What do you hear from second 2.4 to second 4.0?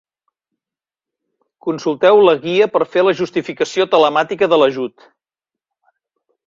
Guia per fer la justificació